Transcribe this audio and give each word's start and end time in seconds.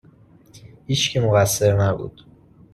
هیچکی 0.87 1.19
مقصر 1.19 1.71
نبود 1.77 2.21